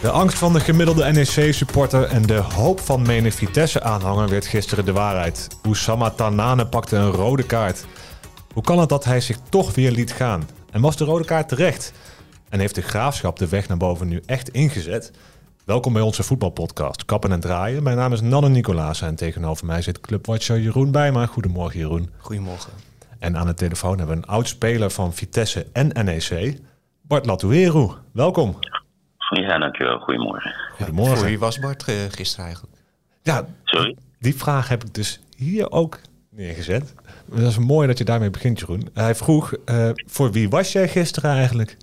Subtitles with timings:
[0.00, 4.92] De angst van de gemiddelde NEC-supporter en de hoop van menig Vitesse-aanhanger werd gisteren de
[4.92, 5.48] waarheid.
[5.62, 7.86] Oussama Tanane pakte een rode kaart.
[8.52, 10.48] Hoe kan het dat hij zich toch weer liet gaan?
[10.70, 11.92] En was de rode kaart terecht?
[12.48, 15.10] En heeft de graafschap de weg naar boven nu echt ingezet?
[15.64, 17.82] Welkom bij onze voetbalpodcast Kappen en Draaien.
[17.82, 21.26] Mijn naam is Nanne Nicolaas en tegenover mij zit clubwatcher Jeroen Bijma.
[21.26, 22.10] Goedemorgen Jeroen.
[22.18, 22.72] Goedemorgen.
[23.18, 26.58] En aan de telefoon hebben we een oud-speler van Vitesse en NEC,
[27.06, 27.90] Bart Latoueru.
[28.12, 28.56] Welkom.
[29.34, 29.98] Ja, dankjewel.
[29.98, 30.54] Goedemorgen.
[30.76, 31.16] Goedemorgen.
[31.16, 32.76] Voor wie was Bart eh, gisteren eigenlijk?
[33.22, 33.96] Ja, Sorry?
[34.18, 35.98] die vraag heb ik dus hier ook
[36.30, 36.94] neergezet.
[37.26, 38.88] Dat is mooi dat je daarmee begint, Jeroen.
[38.94, 41.76] Hij vroeg, eh, voor wie was jij gisteren eigenlijk?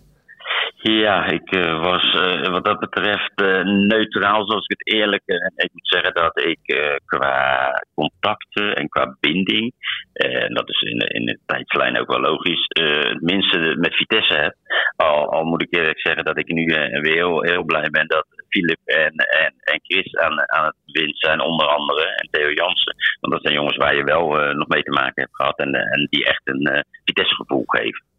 [0.83, 5.21] Ja, ik eh, was eh, wat dat betreft eh, neutraal, zoals ik het eerlijk.
[5.25, 6.59] En ik moet zeggen dat ik
[7.05, 9.73] qua contacten en qua binding,
[10.13, 14.55] en dat is in, in de tijdslijn ook wel logisch, het minste met Vitesse heb.
[14.95, 18.79] Al, moet ik eerlijk zeggen dat ik nu weer heel, heel blij ben dat Filip
[18.85, 22.05] en, en, en Chris aan, aan het wind zijn, onder andere.
[22.05, 22.95] En Theo Jansen.
[23.19, 26.07] Want dat zijn jongens waar je wel nog mee te maken hebt gehad en, en
[26.09, 28.09] die echt een Vitesse-gevoel geven.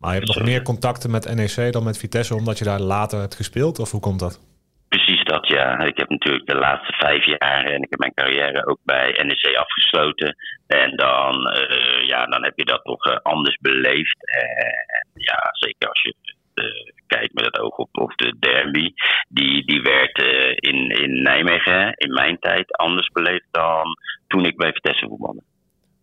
[0.00, 3.20] Maar je hebt nog meer contacten met NEC dan met Vitesse, omdat je daar later
[3.20, 3.78] hebt gespeeld?
[3.78, 4.40] Of hoe komt dat?
[4.88, 5.78] Precies dat, ja.
[5.78, 9.56] Ik heb natuurlijk de laatste vijf jaar en ik heb mijn carrière ook bij NEC
[9.56, 10.36] afgesloten.
[10.66, 14.16] En dan, eh, ja, dan heb je dat toch eh, anders beleefd.
[14.38, 16.14] En ja, zeker als je
[16.54, 18.92] eh, kijkt met het oog op, op de derby.
[19.28, 20.18] Die, die werd
[20.54, 25.42] in, in Nijmegen in mijn tijd anders beleefd dan toen ik bij Vitesse voetbalde.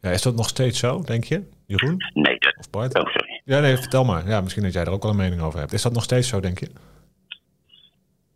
[0.02, 2.56] Ja, is dat nog steeds zo, denk je, Jeroen Nee, dat...
[2.58, 2.96] of Bart?
[2.96, 3.42] Oh, sorry.
[3.46, 4.28] Ja, nee, vertel maar.
[4.28, 5.74] Ja, misschien dat jij er ook wel een mening over hebt.
[5.74, 6.70] Is dat nog steeds zo, denk je?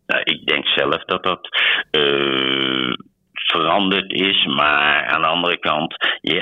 [0.06, 1.48] Nou, ik denk zelf dat dat
[1.90, 2.92] eh,
[3.52, 4.46] veranderd is.
[4.46, 5.96] Maar aan de andere kant,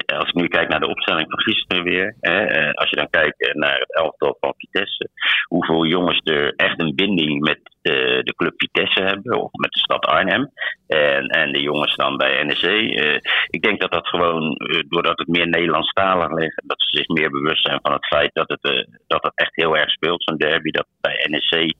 [0.06, 2.16] als ik nu kijk naar de opstelling van gisteren weer.
[2.20, 5.08] Hè, eh, als je dan kijkt eh, naar het elftal van Vitesse.
[5.48, 9.42] Hoeveel jongens er echt een binding met de, de club Vitesse hebben.
[9.42, 10.50] Of met de stad Arnhem.
[10.86, 12.62] En, en de jongens dan bij NEC.
[12.62, 16.62] eh, ik denk dat dat gewoon, eh, doordat het meer Nederlandstalig ligt.
[16.66, 19.54] Dat ze zich meer bewust zijn van het feit dat het, eh, dat het echt
[19.54, 20.22] heel erg speelt.
[20.24, 20.70] Zo'n derby.
[20.70, 21.74] Dat bij NEC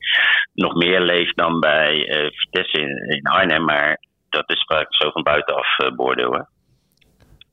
[0.53, 3.63] nog meer leeft dan bij eh, Vitesse in Arnhem.
[3.63, 3.99] Maar
[4.31, 6.49] dat is vaak zo van buitenaf eh, beoordelen.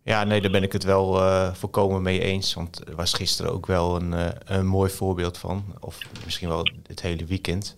[0.03, 2.55] Ja, nee, daar ben ik het wel eh volkomen mee eens.
[2.55, 5.77] Want er was gisteren ook wel een, eh, een mooi voorbeeld van.
[5.81, 7.77] Of misschien wel het hele weekend.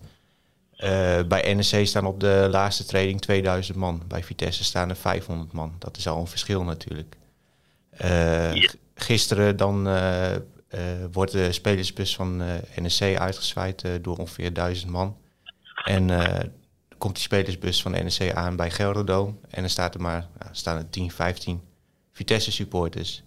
[1.27, 4.01] Bij NEC staan op de laatste training 2000 man.
[4.07, 5.75] Bij Vitesse staan er 500 man.
[5.79, 7.15] Dat is al een verschil natuurlijk.
[7.97, 8.53] Ja.
[8.95, 9.83] Gisteren dan
[11.11, 12.37] wordt de spelersbus van
[12.75, 15.17] NEC uitgezwaaid door ongeveer 1000 man.
[15.83, 16.09] En
[17.01, 19.39] komt die spelersbus van NEC aan bij Gelderdoom.
[19.49, 21.61] En dan staat er maar, ja, staan er 10, 15
[22.11, 23.23] Vitesse supporters.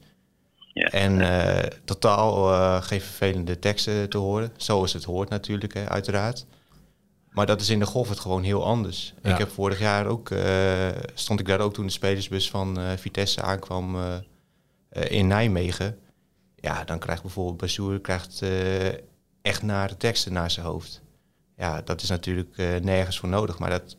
[0.73, 0.87] Ja.
[0.87, 4.53] En eh, totaal eh, geen vervelende teksten te horen.
[4.57, 6.47] Zoals het hoort natuurlijk, hè, uiteraard.
[7.35, 9.15] Maar dat is in de golf het gewoon heel anders.
[9.23, 9.33] Ja.
[9.33, 12.85] Ik heb vorig jaar ook, eh, stond ik daar ook toen de spelersbus van eh,
[12.97, 14.15] Vitesse aankwam eh,
[14.89, 15.99] eh, in Nijmegen.
[16.57, 18.87] Ja, dan krijgt bijvoorbeeld Bazoer krijgt, eh,
[19.43, 21.03] echt nare teksten naar zijn hoofd.
[21.57, 23.97] Ja, dat is natuurlijk eh, nergens voor nodig, maar dat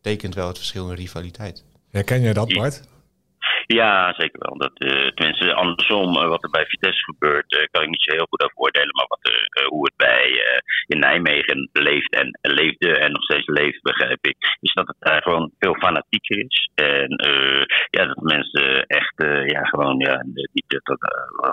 [0.00, 1.64] tekent wel het verschil in rivaliteit.
[1.90, 2.82] Herken jij dat, Bart?
[3.66, 4.58] Ja, zeker wel.
[4.58, 8.14] Dat, eh, tenminste, andersom, eh, wat er bij Vitesse gebeurt, eh, kan ik niet zo
[8.14, 8.54] heel goed over.
[8.92, 9.30] Maar wat
[9.66, 10.40] hoe het bij
[10.86, 15.22] in Nijmegen leeft en leefde en nog steeds leeft, begrijp ik, is dat het daar
[15.22, 16.70] gewoon veel fanatieker is.
[16.74, 17.08] En
[17.90, 20.98] ja, dat mensen echt, ja, gewoon, ja, niet dat dat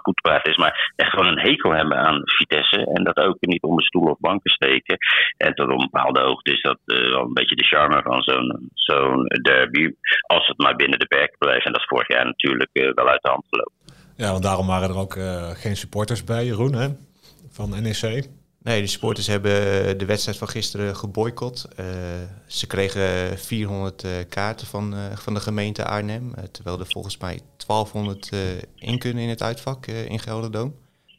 [0.01, 2.91] goed praten is, maar echt gewoon een hekel hebben aan Vitesse.
[2.93, 4.97] En dat ook niet onder stoelen of banken steken.
[5.37, 8.21] En tot op een bepaalde hoogte is dat wel een beetje de charme van
[8.73, 9.91] zo'n derby.
[10.21, 11.65] Als het maar binnen de perken blijft.
[11.65, 13.73] En dat is vorig jaar natuurlijk eh, wel uit de hand gelopen.
[14.15, 16.89] Ja, want daarom waren er ook eh, geen supporters bij, Jeroen, hè?
[17.49, 18.29] Van NEC.
[18.63, 19.51] Nee, de supporters hebben
[19.97, 21.67] de wedstrijd van gisteren geboycott.
[21.75, 21.85] Eh,
[22.47, 26.33] ze kregen 400 eh, kaarten van, eh, van de gemeente Arnhem.
[26.51, 28.39] terwijl er volgens mij 1200 eh,
[28.75, 30.75] in kunnen in het uitvak eh, in Gelderdoom.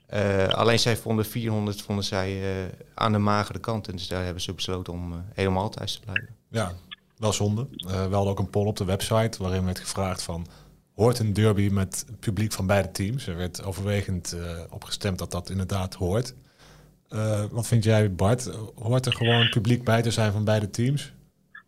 [0.07, 3.89] Eh, alleen zij vonden 400 vonden zij, eh, aan de magere kant.
[3.89, 6.35] En dus daar hebben ze besloten om helemaal thuis te blijven.
[6.51, 6.73] Ja,
[7.17, 7.67] wel zonde.
[7.71, 10.47] Eh, we hadden ook een poll op de website waarin werd gevraagd van...
[10.95, 13.27] Hoort een derby met publiek van beide teams?
[13.27, 16.35] Er werd overwegend eh, opgestemd dat dat inderdaad hoort.
[17.09, 18.51] Eh, wat vind jij, Bart?
[18.75, 21.13] Hoort er gewoon publiek bij te zijn van beide teams?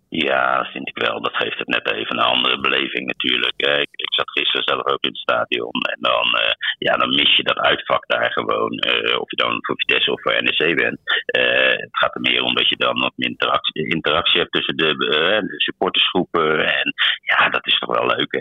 [0.09, 1.21] Ja, vind ik wel.
[1.21, 3.55] Dat geeft het net even een andere beleving natuurlijk.
[3.57, 5.73] Ik, ik zat gisteren zelf ook in het stadion.
[5.73, 8.79] En dan, eh, ja, dan mis je dat uitvak daar gewoon.
[8.79, 10.99] eh, of je dan voor Vitesse of voor NEC bent.
[11.27, 14.97] Eh, het gaat er meer om dat je dan wat interactie, interactie hebt tussen de,
[14.97, 16.67] de supportersgroepen.
[16.67, 18.33] En ja, dat is toch wel leuk.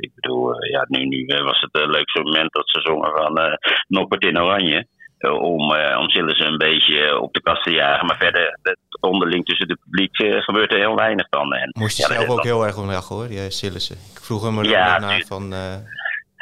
[0.00, 3.58] ik bedoel, ja, nu, nu was het het leukste moment dat ze zongen van
[3.88, 4.86] Noppert in Oranje.
[5.22, 8.06] Om, om ze een beetje op de kast te jagen.
[8.06, 8.58] Maar verder,
[9.00, 11.52] onderling tussen het publiek gebeurt er heel weinig van.
[11.52, 13.94] En, Moest je zelf ook heel erg om lachen hoor, die.
[14.14, 15.54] Ik vroeg hem er ja, naar van...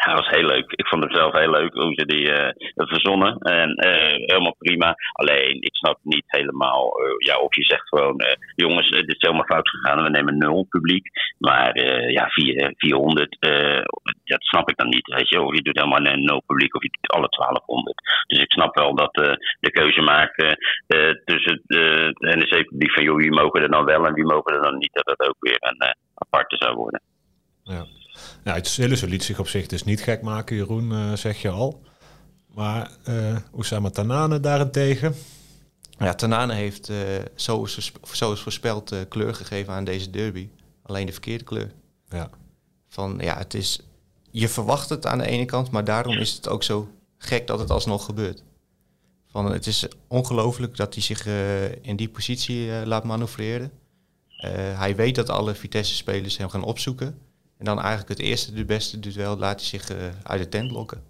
[0.05, 0.73] Ja, was heel leuk.
[0.73, 3.39] Ik vond het zelf heel leuk hoe ze die uh, verzonnen.
[3.39, 4.95] En uh, helemaal prima.
[5.13, 7.03] Alleen, ik snap niet helemaal.
[7.03, 8.23] Uh, ja, of je zegt gewoon:
[8.55, 10.03] jongens, dit is helemaal fout gegaan.
[10.03, 11.11] We nemen nul publiek.
[11.39, 11.79] Maar
[12.11, 13.37] ja, 4, 400,
[14.25, 15.07] dat snap ik dan niet.
[15.07, 18.01] Weet je, of je doet helemaal nul publiek of je doet alle 1200.
[18.27, 19.15] Dus ik snap wel dat
[19.61, 20.57] de keuze maken
[21.25, 24.79] tussen de NEC-publiek van: joh, wie mogen er dan wel en wie mogen er dan
[24.79, 24.93] niet.
[24.93, 27.01] Dat dat ook weer een aparte zou worden.
[27.65, 27.85] Ja.
[28.45, 31.49] Ja, het Sillissen liet zich op zich dus niet gek maken, Jeroen, uh, zeg je
[31.49, 31.83] al.
[32.55, 35.15] Maar uh, Oussama Tanane daarentegen...
[35.99, 36.97] Ja, Tanane heeft, uh,
[37.35, 40.49] zoals, zoals voorspeld, kleur gegeven aan deze derby.
[40.83, 41.73] Alleen de verkeerde kleur.
[42.09, 42.31] Ja.
[42.89, 43.81] Van, ja, het is...
[44.31, 46.89] Je verwacht het aan de ene kant, maar daarom is het ook zo
[47.19, 48.43] gek dat het alsnog gebeurt.
[49.31, 51.27] Van, het is ongelooflijk dat hij zich
[51.83, 53.71] in die positie laat manoeuvreren.
[54.77, 57.19] hij weet dat alle Vitesse-spelers hem gaan opzoeken.
[57.61, 60.71] En dan eigenlijk het eerste, de beste duel laat hij zich uh, uit de tent
[60.71, 61.03] lokken.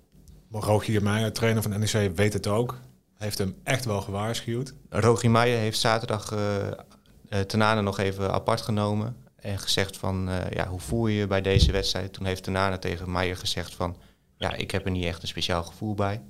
[0.48, 2.78] Maar Rogier Meijer, trainer van NEC, weet het ook.
[3.14, 4.74] Heeft hem echt wel gewaarschuwd.
[4.88, 9.16] Rogier Meijer heeft zaterdag uh, Tenane nog even apart genomen.
[9.36, 12.12] En gezegd van, ja, hoe voel je je bij deze wedstrijd?
[12.12, 13.96] Toen heeft Tenane tegen Meijer gezegd van,
[14.36, 16.22] ja, ik heb er niet echt een speciaal gevoel bij.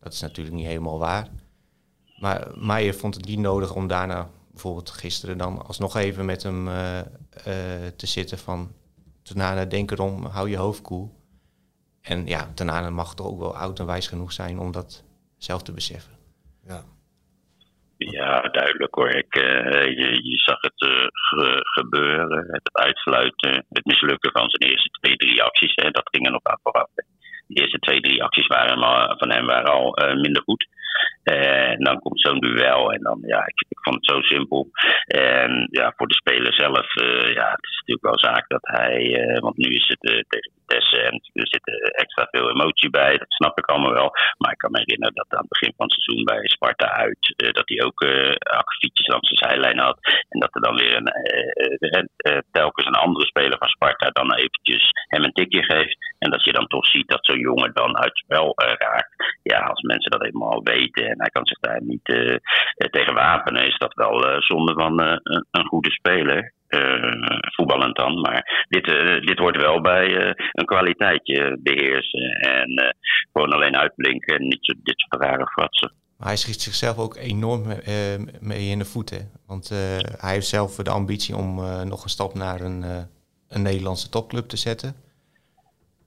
[0.00, 1.28] Dat is natuurlijk niet helemaal waar.
[2.18, 6.68] Maar Meijer vond het niet nodig om daarna bijvoorbeeld gisteren dan alsnog even met hem
[7.96, 8.70] te zitten van
[9.26, 11.10] Tanana, denk erom, hou je hoofd koel.
[12.02, 15.04] En ja, Tanana mag toch ook wel oud en wijs genoeg zijn om dat
[15.38, 16.12] zelf te beseffen.
[16.66, 16.82] Ja,
[17.96, 19.10] ja duidelijk hoor.
[19.10, 24.88] Ik, uh, je, je, zag het uh, gebeuren, het uitsluiten, het mislukken van zijn eerste
[24.88, 25.74] twee, drie acties.
[25.74, 26.88] Hè, dat ging er nog aan vooraf.
[27.46, 28.78] De eerste twee, drie acties waren,
[29.18, 30.68] van hem waren al uh, minder goed.
[31.22, 34.68] En dan komt zo'n duel en dan, ja, ik, vond het zo simpel.
[35.06, 39.02] En ja, voor de speler zelf, uh, ja, het is natuurlijk wel zaak dat hij,
[39.02, 43.16] uh, want nu is het uh, tegen Vitesse en er zit extra veel emotie bij,
[43.18, 44.10] dat snap ik allemaal wel.
[44.38, 47.34] Maar ik kan me herinneren dat aan het begin van het seizoen bij Sparta uit,
[47.36, 48.00] dat hij ook
[48.38, 49.98] akkefietjes langs de zijlijn had.
[50.28, 52.08] En dat er dan weer een,
[52.52, 55.96] telkens een andere speler van Sparta dan eventjes hem een tikje geeft.
[56.26, 59.38] En dat je dan toch ziet dat zo'n jongen dan uit spel raakt.
[59.42, 62.36] Ja, als mensen dat helemaal weten en hij kan zich daar niet uh,
[62.76, 65.00] tegen wapenen, is dat wel zonde van
[65.50, 66.52] een goede speler.
[67.56, 68.20] voetballend dan.
[68.20, 68.84] Maar dit,
[69.26, 72.30] dit hoort wel bij een kwaliteitje beheersen.
[72.30, 72.96] En
[73.32, 75.92] gewoon alleen uitblinken en niet dit soort rare fratsen.
[76.18, 77.62] Maar hij schiet zichzelf ook enorm
[78.40, 79.30] mee in de voeten.
[79.46, 79.68] Want
[80.20, 81.54] hij heeft zelf de ambitie om
[81.88, 82.82] nog een stap naar een,
[83.48, 85.05] een Nederlandse topclub te zetten.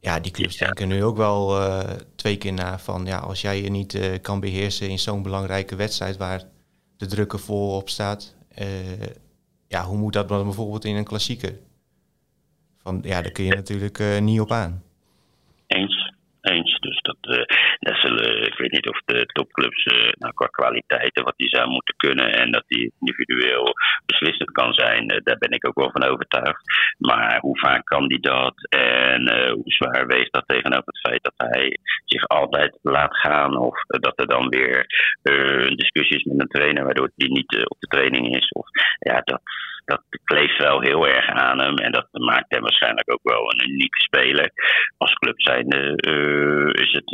[0.01, 1.79] Ja, die clubs denken nu ook wel uh,
[2.15, 5.75] twee keer na van ja, als jij je niet uh, kan beheersen in zo'n belangrijke
[5.75, 6.43] wedstrijd waar
[6.97, 8.65] de druk er vol op staat, uh,
[9.67, 11.59] ja, hoe moet dat dan bijvoorbeeld in een klassieker?
[12.77, 14.83] Van ja, daar kun je natuurlijk niet op aan.
[15.67, 16.78] Eens, eens.
[16.79, 17.47] Dus dat,
[17.79, 19.83] dat zullen, ik weet niet of de topclubs
[20.17, 23.73] nou, qua kwaliteiten wat die zou moeten kunnen en dat die individueel
[24.05, 26.61] beslissend kan zijn, daar ben ik ook wel van overtuigd.
[26.97, 31.49] Maar hoe vaak kan die dat en hoe zwaar weegt dat tegenover het feit dat
[31.49, 34.85] hij zich altijd laat gaan of dat er dan weer
[35.21, 38.49] een discussie is met een trainer waardoor hij niet op de training is.
[38.49, 38.67] Of,
[38.99, 39.41] ja, dat,
[39.85, 43.69] dat kleeft wel heel erg aan hem en dat maakt hem waarschijnlijk ook wel een
[43.69, 44.51] unieke speler.
[44.97, 45.93] Als club zijnde
[46.71, 47.11] is het,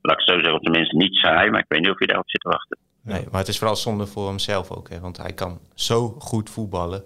[0.00, 2.40] laat ik zo zeggen, tenminste niet saai, maar ik weet niet of je daarop zit
[2.40, 2.78] te wachten.
[3.02, 6.50] Nee, maar het is vooral zonde voor hemzelf ook, hè, want hij kan zo goed
[6.50, 7.04] voetballen.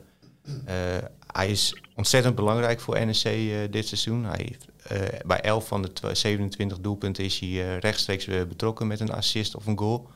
[0.48, 0.74] Uh,
[1.32, 4.24] hij is ontzettend belangrijk voor NEC uh, dit seizoen.
[4.24, 9.00] Hij heeft, uh, bij 11 van de 27 doelpunten is hij uh, rechtstreeks betrokken met
[9.00, 10.10] een assist of een goal.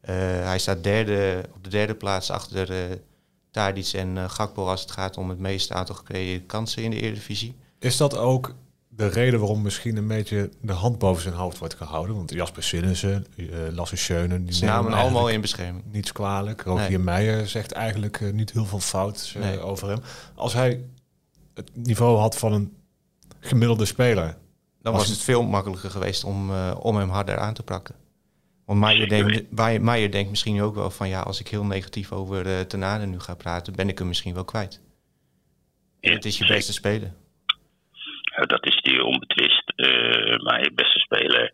[0.00, 2.98] hij staat derde, op de derde plaats achter
[3.50, 7.56] Tadic en Gakpo als het gaat om het meeste aantal gecreëerde kansen in de Eredivisie.
[7.78, 8.54] Is dat ook
[8.92, 12.16] de reden waarom misschien een beetje de hand boven zijn hoofd wordt gehouden.
[12.16, 14.44] Want Jasper Sinnissen, uh, Lasse Schönen...
[14.44, 15.84] Die Ze namen allemaal in bescherming.
[15.92, 16.62] Niets kwalijk.
[16.62, 16.98] Rogier nee.
[16.98, 19.60] Meijer zegt eigenlijk uh, niet heel veel fout uh, nee.
[19.60, 20.00] over hem.
[20.34, 20.84] Als hij
[21.54, 22.76] het niveau had van een
[23.40, 24.38] gemiddelde speler...
[24.82, 27.94] Dan was het veel makkelijker geweest om, om hem harder aan te pakken.
[28.64, 31.08] Want Meijer denkt, Meijer denkt misschien ook wel van...
[31.08, 33.72] ja, als ik heel negatief over uh, Tenade nu ga praten...
[33.72, 34.80] ben ik hem misschien wel kwijt.
[36.00, 37.12] Het is je beste speler.
[38.46, 39.72] Dat die onbetwist.
[39.76, 41.50] Uh, maar je beste speler.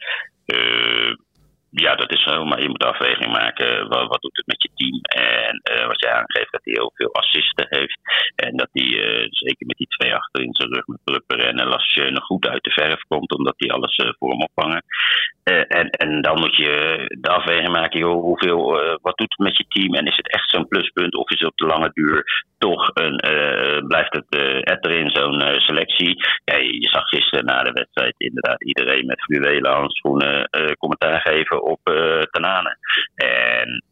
[1.73, 3.88] Uh, ja, dat is zo, maar je moet afweging maken.
[3.88, 5.00] Wat, wat, doet het met je team?
[5.02, 7.99] En wat hij aangeeft dat hij heel veel assisten heeft.
[8.35, 8.88] En dat hij
[9.30, 12.70] zeker met die twee achter in zijn rug met Prupper en Lassienne goed uit de
[12.70, 14.82] verf komt, omdat die alles voor hem opvangen.
[15.68, 18.61] en, en dan moet je de afweging maken, joh, hoeveel,
[19.02, 21.50] wat doet het met je team en is het echt zo'n pluspunt of is het
[21.50, 23.16] op de lange duur toch een,
[23.88, 26.25] blijft het erin zo'n selectie?
[26.44, 31.80] Ja, je zag gisteren na de wedstrijd inderdaad iedereen met fluwelen handschoenen commentaar geven op
[32.30, 32.76] Tanane.
[33.14, 33.82] En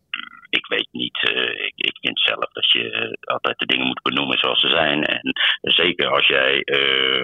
[0.55, 1.31] ik weet niet.
[1.31, 4.69] Uh, ik, ik, vind zelf dat je uh, altijd de dingen moet benoemen zoals ze
[4.69, 5.05] zijn.
[5.05, 6.65] En zeker als jij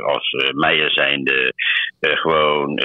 [0.03, 1.53] als Meijer zijnde
[2.01, 2.81] gewoon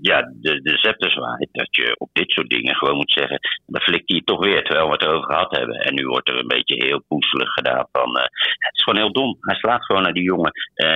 [0.00, 1.48] ja, de, de scepter zwaait.
[1.52, 3.38] Dat je op dit soort dingen gewoon moet zeggen.
[3.66, 5.76] Dan flikt hij toch weer, terwijl we het erover gehad hebben.
[5.76, 8.18] En nu wordt er een beetje heel poeselig gedaan van.
[8.18, 9.36] het is gewoon heel dom.
[9.40, 10.52] Hij slaat gewoon naar die jongen.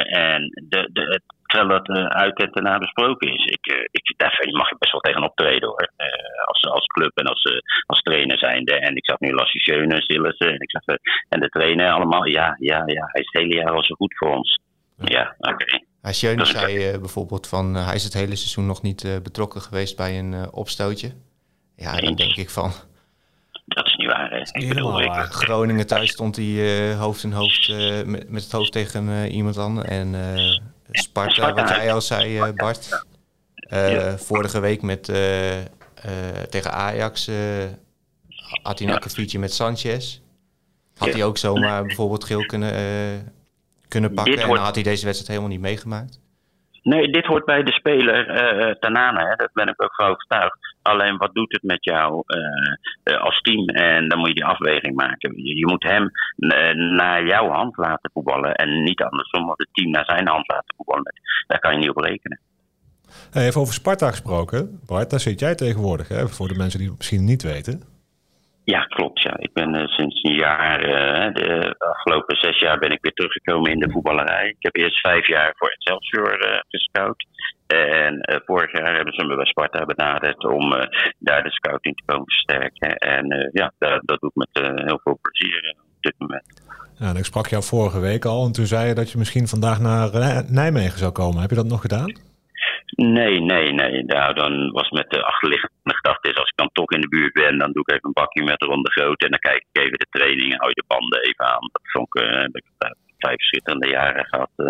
[0.09, 3.45] en de, de, terwijl dat uh, uit en daarna besproken is.
[3.45, 5.91] Ik, uh, ik, daar mag je best wel tegen optreden hoor.
[5.97, 6.07] Uh,
[6.47, 8.79] als, als club en als, als trainer zijnde.
[8.79, 10.97] En ik zag nu Lassie Schöne, Sillissen en, ik zag,
[11.29, 12.25] en de trainer allemaal.
[12.25, 14.61] Ja, ja, ja, hij is het hele jaar al zo goed voor ons.
[14.97, 15.53] Ja, oké.
[15.53, 15.85] Okay.
[16.03, 20.19] Ja, Schöne zei bijvoorbeeld van hij is het hele seizoen nog niet betrokken geweest bij
[20.19, 21.13] een opstootje.
[21.77, 22.71] Ja, dan denk ik van...
[23.65, 24.31] Dat is niet waar.
[24.31, 24.39] Hè?
[24.39, 27.69] Ik bedoel, ik, Groningen thuis stond hij hoofd in hoofd
[28.07, 29.89] met, met het hoofd tegen iemand anders.
[29.89, 30.15] En
[30.99, 33.07] Sparta, wat jij al zei, eh, Bart.
[33.73, 35.17] Uh, vorige week met, uh,
[36.51, 37.31] tegen Ajax
[38.63, 40.21] had hij een akkefietje met Sanchez.
[40.97, 42.73] Had hij ook zomaar bijvoorbeeld geel kunnen,
[43.89, 44.39] kunnen pakken.
[44.39, 46.21] En dan had hij deze wedstrijd helemaal niet meegemaakt.
[46.83, 49.21] Nee, dit hoort bij de speler uh, Tanane.
[49.21, 49.37] Hè.
[49.37, 50.48] Daar ben ik ook van overtuigd.
[51.01, 53.69] Alleen wat doet het met jou uh, als team?
[53.69, 55.33] En dan moet je die afweging maken.
[55.37, 56.11] Je, je moet hem
[56.97, 58.55] naar jouw hand laten voetballen.
[58.55, 61.13] En niet andersom, want het team naar zijn hand laten voetballen.
[61.47, 62.41] Daar kan je niet op rekenen.
[63.35, 64.81] Even over Sparta gesproken.
[64.87, 66.29] Bart, daar zit jij tegenwoordig, hè?
[66.29, 67.83] voor de mensen die het misschien niet weten.
[68.65, 69.23] Ja, klopt.
[69.23, 69.39] Ja.
[69.39, 73.71] Ik ben uh, sinds een jaar, uh, de afgelopen zes jaar ben ik weer teruggekomen
[73.71, 74.49] in de voetballerij.
[74.49, 77.27] Ik heb eerst vijf jaar voor Excelsior uh, gescout.
[77.77, 80.71] En vorig jaar hebben ze me bij Sparta benaderd om
[81.19, 82.97] daar de scouting te komen versterken.
[82.97, 86.63] En ja, dat, dat doe ik met heel veel plezier op dit moment.
[86.99, 89.81] Ja, ik sprak jou vorige week al en toen zei je dat je misschien vandaag
[89.81, 90.11] naar
[90.51, 91.41] Nijmegen zou komen.
[91.41, 92.13] Heb je dat nog gedaan?
[92.97, 94.05] Nee, nee, nee.
[94.05, 97.33] Nou, dan was met de achterliggende gedachte is, als ik dan toch in de buurt
[97.33, 99.99] ben, dan doe ik even een bakje met Ronde Groot en dan kijk ik even
[99.99, 101.69] de training en hou je de banden even aan.
[101.73, 102.65] Dat vond ik, uh, ik
[103.19, 104.67] vijf schitterende jaren gehad uh,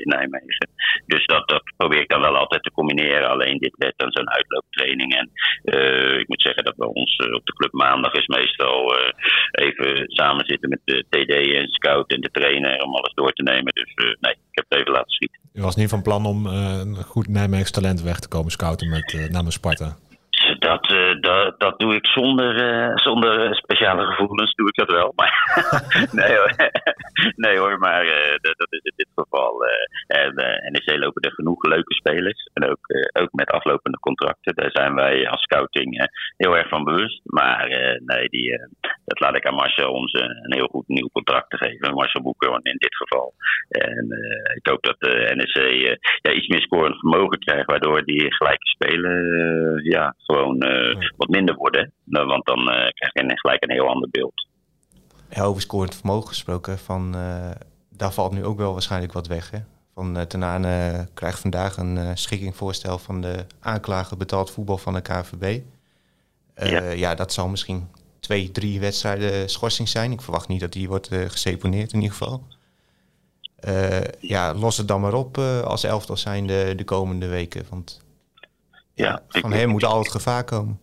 [0.00, 0.68] in Nijmegen.
[1.06, 3.28] Dus dat, dat probeer ik dan wel altijd te combineren.
[3.28, 5.14] Alleen dit werd dan zo'n uitlooptraining.
[5.14, 5.30] En
[5.64, 8.96] uh, ik moet zeggen dat bij ons op de club maandag is meestal
[9.50, 13.42] even samen zitten met de TD en scout en de trainer om alles door te
[13.42, 13.72] nemen.
[13.74, 15.40] Dus nee, ik heb het even laten schieten.
[15.52, 19.28] Je was niet van plan om een goed Nijmeegs talent weg te komen scouten met
[19.30, 19.96] namens Sparta?
[20.72, 25.12] Dat, uh, dat, dat doe ik zonder, uh, zonder speciale gevoelens, doe ik dat wel.
[25.16, 25.32] Maar
[26.20, 26.54] nee, hoor.
[27.44, 29.64] nee hoor, maar uh, dat, is in dit geval.
[30.06, 30.34] en
[30.72, 32.50] NEC lopen er genoeg leuke spelers.
[32.52, 34.54] En ook, ook met aflopende contracten.
[34.54, 37.20] Daar zijn wij als scouting heel erg van bewust.
[37.24, 37.68] Maar
[38.04, 38.58] nee, die,
[39.04, 41.94] dat laat ik aan Marcel om een heel goed nieuw contract te geven.
[41.94, 43.34] Marcel Boeker in dit geval.
[43.68, 44.06] En
[44.54, 47.70] ik hoop dat de NEC ja, iets meer scorend vermogen krijgt.
[47.70, 49.20] Waardoor die gelijke spelen
[49.84, 51.92] ja, gewoon uh, wat minder worden.
[52.04, 54.46] Nou, want dan uh, krijg je gelijk een heel ander beeld.
[55.30, 57.50] Ja, over scorend vermogen gesproken, van, uh,
[57.96, 59.50] daar valt nu ook wel waarschijnlijk wat weg.
[59.50, 59.58] Hè?
[59.94, 65.60] Van Tenane krijgt vandaag een schikkingvoorstel van de aanklager betaald voetbal van de KVB.
[66.54, 66.90] Ja.
[66.90, 67.14] ja.
[67.14, 67.88] dat zal misschien
[68.20, 70.12] twee, drie wedstrijden schorsing zijn.
[70.12, 72.42] Ik verwacht niet dat die wordt geseponeerd in ieder geval.
[74.20, 77.64] ja, los het dan maar op als elftal zijn de, de komende weken.
[77.68, 78.02] Want
[78.94, 80.80] ja, van hem moet al het gevaar komen.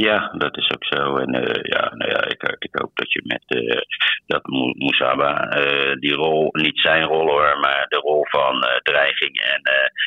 [0.00, 1.16] Ja, dat is ook zo.
[1.16, 3.80] En uh, ja, nou ja, ik, ik hoop dat je met uh,
[4.26, 9.62] dat Moesaba uh, die rol, niet zijn rol hoor, maar de rol van dreiging en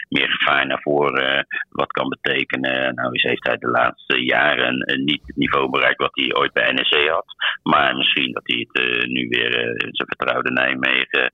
[0.10, 2.96] meer gevaar naar voren, wat kan betekenen.
[2.96, 6.72] Nou, eens heeft hij de laatste jaren niet het niveau bereikt wat hij ooit bij
[6.72, 7.26] NEC had.
[7.64, 11.32] Maar misschien dat hij het nu weer in zijn vertrouwde Nijmegen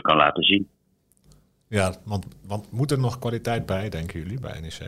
[0.00, 0.68] kan laten zien.
[1.78, 4.80] Ja, want, want moet er nog kwaliteit bij, denken jullie, bij NEC?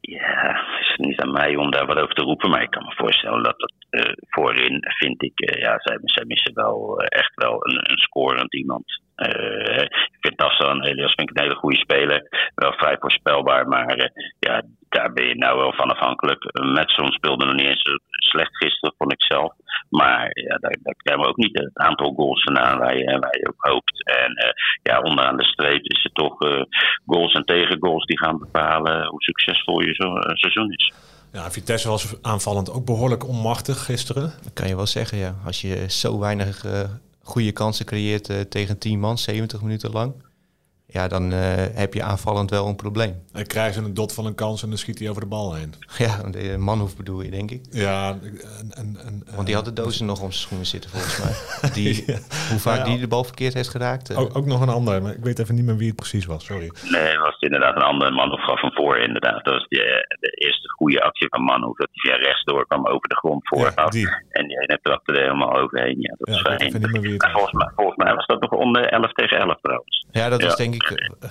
[0.00, 2.84] Ja, het is niet aan mij om daar wat over te roepen, maar ik kan
[2.84, 7.32] me voorstellen dat dat uh, voorin, vind ik, uh, ja, zij, missen wel uh, echt
[7.34, 9.00] wel een, een scorend iemand.
[9.20, 14.62] Ik vind Tassan Elias vind ik een hele goede speler, wel vrij voorspelbaar, maar ja,
[14.88, 16.60] daar ben je nou wel van afhankelijk.
[16.74, 19.52] Metson speelde nog niet eens slecht gisteren, vond ik zelf.
[19.88, 23.38] Maar ja, daar, daar krijgen we ook niet het aantal goals vandaan waar je, waar
[23.38, 24.04] je ook hoopt.
[24.04, 24.50] En uh,
[24.82, 26.62] ja, onderaan de streep is het toch uh,
[27.06, 30.92] goals en tegengoals die gaan bepalen hoe succesvol je zo, uh, seizoen is.
[31.32, 34.32] Ja, Vitesse was aanvallend ook behoorlijk onmachtig gisteren.
[34.42, 35.34] Dat kan je wel zeggen, ja.
[35.44, 36.80] Als je zo weinig uh,
[37.22, 40.14] goede kansen creëert uh, tegen 10 man, 70 minuten lang
[40.92, 41.38] ja, dan uh,
[41.74, 43.22] heb je aanvallend wel een probleem.
[43.32, 45.74] Hij krijgt een dot van een kans en dan schiet hij over de bal heen.
[45.98, 47.60] Ja, de Manhoef bedoel je, denk ik.
[47.70, 51.18] Ja, en, en, en, want die had de dozen nog om zijn schoenen zitten, volgens
[51.18, 51.70] mij.
[51.78, 52.04] Die,
[52.50, 54.16] Hoe vaak ja, die de bal verkeerd heeft geraakt.
[54.16, 56.44] Ook, ook, nog een ander, maar ik weet even niet meer wie het precies was,
[56.44, 56.70] sorry.
[56.90, 59.44] Nee, het was inderdaad een andere Manhoef gaf van voor, inderdaad.
[59.44, 59.78] Dat was die,
[60.20, 63.48] de eerste goede actie van Manhoef, dat hij via rechts door kwam over de grond
[63.48, 63.72] voor.
[63.76, 64.08] Ja, die.
[64.30, 66.00] En die ene trapte er helemaal overheen.
[66.00, 66.70] Ja, dat ja, was fijn.
[67.32, 70.06] Volgens mij, volgens mij was dat nog onder 11 tegen 11 trouwens.
[70.12, 70.79] Ja, dat was denk ik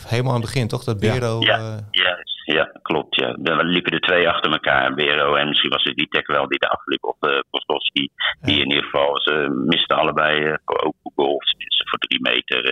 [0.08, 0.84] helemaal aan het begin, toch?
[0.84, 1.39] Dat Bero...
[1.39, 1.77] Ja, uh...
[1.91, 3.15] ja, ja, klopt.
[3.15, 3.36] Ja.
[3.39, 4.94] Dan liepen de twee achter elkaar.
[4.94, 8.10] Bero en misschien was het die tech wel die de afliep op uh, Kostowski.
[8.41, 11.56] Die in ieder geval, ze misten allebei uh, ook goals.
[11.89, 12.63] Voor drie meter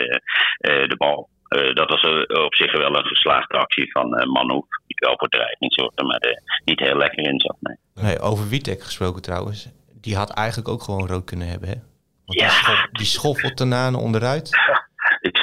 [0.62, 1.30] de bal.
[1.74, 2.02] dat was
[2.46, 4.62] op zich wel een geslaagde actie van uh, Manu.
[4.88, 7.58] Die wel voor dreiging zorgde, maar er niet heel lekker in zat.
[7.60, 7.78] Nee.
[7.94, 9.70] nee over Witek gesproken trouwens.
[10.02, 11.76] Die had eigenlijk ook gewoon rood kunnen hebben, hè?
[12.26, 12.48] Want ja.
[12.48, 14.50] die, schof, die schoffelt erna onderuit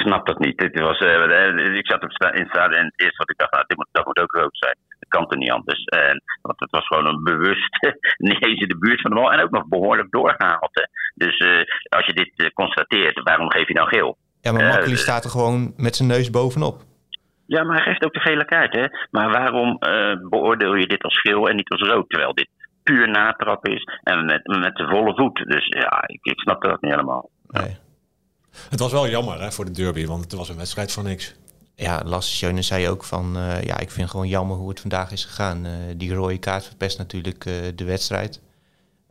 [0.05, 0.57] snap dat niet.
[0.57, 3.63] Dit was, uh, ik zat op in stadion en het eerste wat ik dacht, nou,
[3.67, 4.77] dit moet, dat moet ook rood zijn.
[4.99, 5.83] Dat kan er niet anders.
[5.83, 7.71] En, want het was gewoon een bewust,
[8.29, 10.69] niet eens in de buurt van de bal en ook nog behoorlijk doorgehaald.
[10.71, 10.85] Hè.
[11.15, 14.17] Dus uh, als je dit constateert, waarom geef je nou geel?
[14.41, 16.81] Ja, maar Makkeli staat er gewoon met zijn neus bovenop.
[17.47, 18.75] Ja, maar hij geeft ook de gele kaart.
[18.75, 18.85] Hè?
[19.11, 19.77] Maar waarom
[20.29, 22.09] beoordeel je dit als geel en niet als rood?
[22.09, 22.49] Terwijl dit
[22.83, 25.43] puur natrap is en met, met de volle voet.
[25.47, 27.29] Dus ja, ik, ik snap dat niet helemaal.
[27.47, 27.77] Nee.
[28.69, 31.35] Het was wel jammer hè, voor de derby, want het was een wedstrijd van niks.
[31.75, 35.11] Ja, Lasse Schöne zei ook van, uh, ja, ik vind gewoon jammer hoe het vandaag
[35.11, 35.65] is gegaan.
[35.65, 38.39] Uh, die rode kaart verpest natuurlijk uh, de wedstrijd.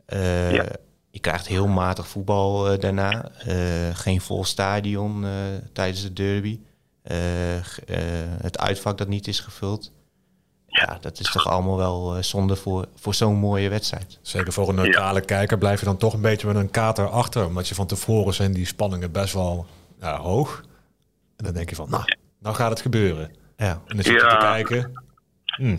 [0.07, 0.65] Ja.
[1.09, 3.31] Je krijgt heel matig voetbal daarna.
[3.93, 5.25] geen vol stadion
[5.73, 6.59] tijdens de derby.
[8.41, 9.91] het uitvak dat niet is gevuld.
[10.75, 14.19] Ja, dat is toch allemaal wel zonde voor, voor zo'n mooie wedstrijd.
[14.21, 17.45] Zeker voor een neutrale kijker blijf je dan toch een beetje met een kater achter.
[17.45, 19.65] Omdat je van tevoren zijn die spanningen best wel
[19.99, 20.63] ja, hoog.
[21.35, 22.03] En dan denk je van, nou,
[22.39, 23.31] nou gaat het gebeuren.
[23.57, 23.81] Ja.
[23.85, 24.91] En dan zit je te kijken.
[25.45, 25.77] Hm.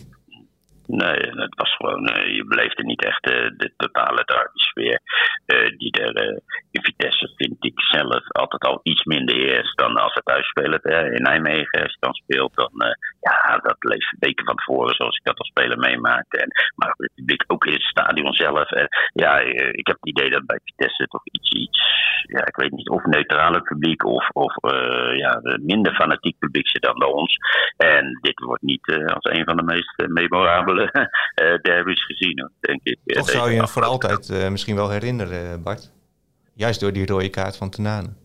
[0.87, 5.01] Nee, het was gewoon, uh, je beleefde niet echt uh, de totale derby-sfeer
[5.47, 10.15] uh, die er in Vitesse, vind ik zelf, altijd al iets minder is dan als
[10.15, 10.83] het thuis spelen.
[10.83, 15.25] in Nijmegen, als je dan speelt, dan ja, dat leeft weken van tevoren zoals ik
[15.25, 16.39] dat als speler meemaakte.
[16.39, 18.69] En, maar het publiek ook in het stadion zelf.
[19.13, 19.39] ja,
[19.81, 21.79] ik heb het idee dat bij Vitesse toch iets, iets
[22.23, 24.55] ja, ik weet niet, of neutrale publiek of, of
[25.17, 27.37] ja, minder fanatiek publiek zit dan bij ons.
[27.77, 30.76] En dit wordt niet als een van de meest memorabele
[31.63, 32.99] derby's gezien, denk ik.
[33.05, 35.93] Toch zou je hem voor altijd uh, misschien wel herinneren, Bart?
[36.55, 38.17] Juist door die rode kaart van Tenanen.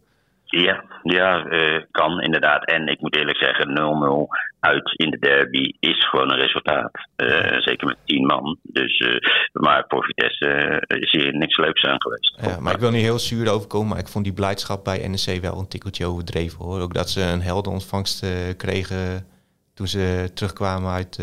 [0.52, 2.66] Ja, ja uh, kan inderdaad.
[2.66, 4.28] En ik moet eerlijk zeggen, 0-0
[4.60, 6.92] uit in de derby is gewoon een resultaat.
[7.18, 8.58] Uh, zeker met tien man.
[8.64, 9.16] Dus, uh,
[9.52, 12.38] maar voor Vitesse is hier niks leuks aan geweest.
[12.42, 15.42] Ja, maar ik wil niet heel zuur overkomen, maar ik vond die blijdschap bij NEC
[15.42, 16.82] wel een tikkeltje overdreven hoor.
[16.82, 18.26] Ook dat ze een heldenontvangst
[18.58, 19.28] kregen
[19.74, 21.20] toen ze terugkwamen uit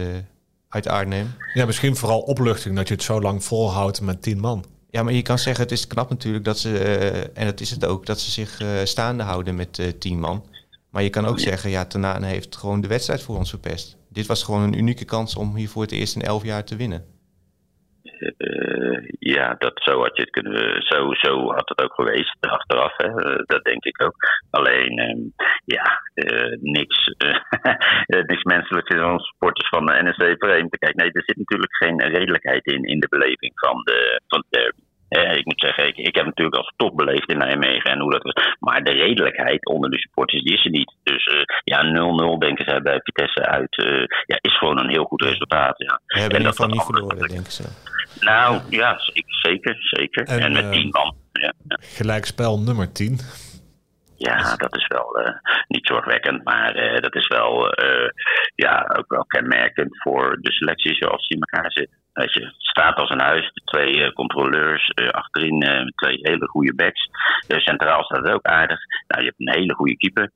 [0.68, 1.34] uit Arnhem.
[1.54, 4.64] Ja, misschien vooral opluchting dat je het zo lang volhoudt met tien man.
[4.90, 7.70] Ja, maar je kan zeggen, het is knap natuurlijk dat ze, uh, en dat is
[7.70, 10.44] het ook, dat ze zich uh, staande houden met uh, tien man.
[10.90, 13.96] Maar je kan ook zeggen, ja, Tanane heeft gewoon de wedstrijd voor ons verpest.
[14.08, 16.76] Dit was gewoon een unieke kans om hier voor het eerst in elf jaar te
[16.76, 17.04] winnen.
[18.78, 20.82] Uh, ja, dat, zo had je het kunnen.
[20.82, 22.92] Zo, zo had het ook geweest achteraf.
[22.96, 23.08] Hè.
[23.08, 24.14] Uh, dat denk ik ook.
[24.50, 25.30] Alleen, uh,
[25.64, 26.00] ja,
[26.60, 27.14] niks,
[28.32, 30.78] niks menselijks in onze sporters van de NSC vreemd.
[30.78, 34.58] Kijk, nee, er zit natuurlijk geen redelijkheid in, in de beleving van de, van de
[34.58, 34.86] derby.
[35.08, 38.10] Uh, ik moet zeggen, ik, ik heb natuurlijk als top beleefd in Nijmegen en hoe
[38.10, 38.56] dat was.
[38.58, 40.94] Maar de redelijkheid onder de supporters die is er niet.
[41.02, 41.82] Dus uh, ja,
[42.34, 43.78] 0-0 denken zij bij Vitesse uit.
[43.78, 45.78] Uh, ja, is gewoon een heel goed resultaat.
[45.78, 46.00] Ja.
[46.06, 47.62] We hebben in ieder geval niet verloren, denken ze.
[48.20, 50.26] Nou ja, zeker, zeker.
[50.26, 51.16] En, en met 10 man.
[51.32, 51.78] Ja, ja.
[51.80, 53.18] Gelijkspel nummer 10.
[54.16, 55.34] Ja, dat is wel uh,
[55.68, 58.10] niet zorgwekkend, maar uh, dat is wel uh,
[58.66, 61.90] ja, ook wel kenmerkend voor de selectie zoals die in elkaar zit.
[62.12, 67.08] Weet je, het staat als een huis, twee controleurs, achterin twee hele goede backs.
[67.46, 68.80] centraal staat het ook aardig.
[69.08, 70.30] Nou, je hebt een hele goede keeper.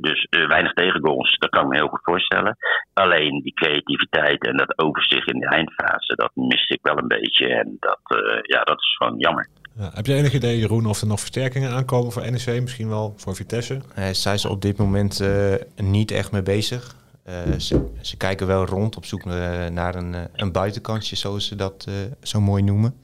[0.00, 2.56] dus weinig tegengoals, dat kan ik me heel goed voorstellen.
[2.92, 7.46] Alleen die creativiteit en dat overzicht in de eindfase, dat mis ik wel een beetje.
[7.46, 8.00] En dat,
[8.42, 9.48] ja, dat is gewoon jammer.
[9.78, 12.60] Ja, heb je enig idee, Jeroen, of er nog versterkingen aankomen voor NEC?
[12.60, 13.80] Misschien wel voor Vitesse?
[13.98, 16.94] Uh, zijn ze op dit moment uh, niet echt mee bezig.
[17.32, 21.86] Uh, ze, ze, kijken wel rond op zoek naar een, een buitenkantje, zoals ze dat
[22.22, 22.94] zo mooi noemen.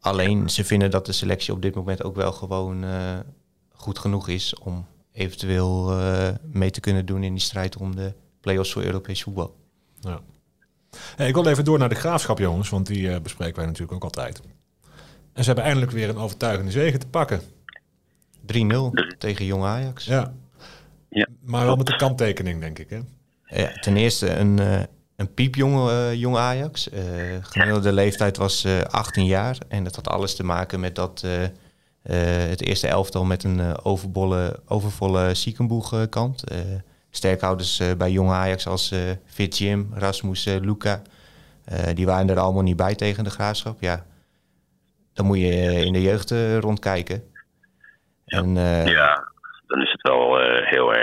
[0.00, 2.84] Alleen ze vinden dat de selectie op dit moment ook wel gewoon
[3.72, 6.00] goed genoeg is om eventueel
[6.42, 9.56] mee te kunnen doen in die strijd om de play-offs voor Europees voetbal.
[10.00, 10.20] Ja.
[11.16, 13.92] Hey, ik wil even door naar de graafschap, jongens, want die eh, bespreken wij natuurlijk
[13.92, 14.40] ook altijd.
[15.32, 17.40] En ze hebben eindelijk weer een overtuigende zege te pakken.
[18.40, 18.46] 3-0
[19.18, 20.04] tegen Jong Ajax.
[20.04, 20.34] Ja.
[21.10, 21.26] Ja.
[21.42, 22.90] Maar wel met de kanttekening, denk ik.
[22.90, 22.98] Hè?
[23.62, 24.80] Ja, ten eerste een, eh,
[25.16, 26.90] een piepjong eh, jong Ajax.
[26.90, 27.02] Eh
[27.40, 29.56] gemiddelde leeftijd was eh 18 jaar.
[29.68, 31.44] En dat had alles te maken met dat eh,
[32.02, 36.44] eh, het eerste elftal met een overbolle, overvolle Ziekenboeg kant.
[36.44, 36.58] Eh,
[37.10, 41.02] sterkhouders eh, bij jong Ajax als eh Fit Jim, Rasmus, Luca.
[41.64, 43.80] eh, die waren er allemaal niet bij tegen de graafschap.
[43.80, 44.04] Ja,
[45.12, 47.22] dan moet je in de jeugd eh, rondkijken.
[48.24, 49.24] En, eh, Ja,
[49.66, 50.94] dan is het wel eh, heel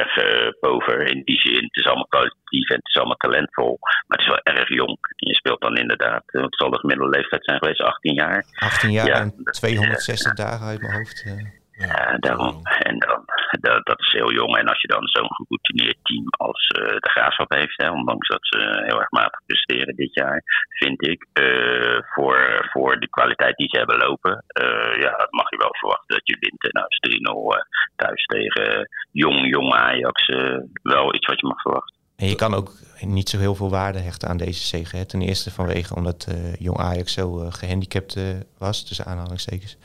[0.62, 1.64] eh pover in die zin.
[1.64, 3.78] Het is allemaal kwalitatief en het is allemaal talentvol.
[3.82, 4.98] Maar het is wel erg jong.
[5.16, 7.82] En je speelt dan inderdaad, eh, wat zal de gemiddelde leeftijd zijn geweest?
[7.82, 8.46] 18 jaar.
[8.56, 11.24] 18 jaar Ja, en dat- 260 dagen uit mijn hoofd.
[11.26, 11.66] eh.
[11.88, 12.62] Ja, daarom.
[12.90, 13.26] En dan,
[13.60, 14.58] dat, dat is heel jong.
[14.58, 18.40] En als je dan zo'n geroutineerd team als eh, de Graafschap heeft, hè, ondanks dat
[18.42, 23.70] ze heel erg matig presteren dit jaar, vind ik, eh, voor, voor de kwaliteit die
[23.70, 26.64] ze hebben lopen, eh, ja, mag je wel verwachten dat je wint.
[26.64, 27.62] En nou is 3-0 eh,
[27.98, 31.96] thuis tegen jong, jong Ajax eh, wel iets wat je mag verwachten.
[32.16, 34.98] En je kan ook niet zo heel veel waarde hechten aan deze zege.
[34.98, 35.06] Hè.
[35.06, 38.24] Ten eerste vanwege omdat eh, jong Ajax zo eh, gehandicapt eh,
[38.58, 39.78] was, tussen aanhalingstekens.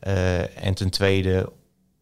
[0.00, 1.52] Eh, en ten tweede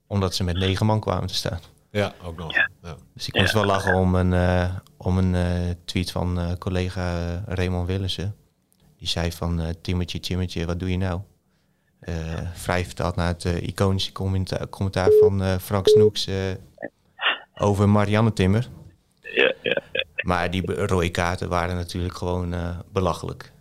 [0.06, 1.60] omdat ze met negen man kwamen te staan.
[1.90, 2.54] Ja, ook nog.
[2.54, 2.68] Ja.
[3.14, 7.86] Dus ik moest wel lachen om een, eh, om een tweet van eh, collega Raymond
[7.86, 8.34] Willissen.
[8.96, 11.20] Die zei van eh Timmetje, Timmetje, wat doe je nou?
[12.02, 12.14] Eh,
[12.52, 16.34] vrij vertaald naar het eh, iconische commenta- commentaar van eh, Frank Snoeks eh,
[17.54, 18.68] over Marianne Timmer.
[19.20, 20.04] Ja, ja, ja.
[20.22, 23.52] Maar die rode kaarten waren natuurlijk gewoon eh, belachelijk.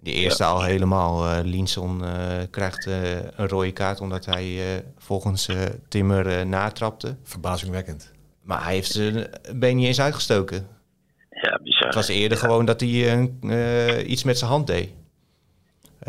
[0.00, 1.26] Die eerste al helemaal.
[1.28, 2.10] eh Linson eh,
[2.50, 4.44] krijgt eh, een rode kaart omdat hij
[4.76, 5.56] eh, volgens eh,
[5.88, 7.16] Timmer eh, natrapte.
[7.22, 8.10] Verbazingwekkend.
[8.42, 10.66] Maar hij heeft zijn been niet eens uitgestoken.
[11.30, 11.86] ja bizar.
[11.86, 14.90] Het was eerder gewoon dat hij eh, iets met zijn hand deed.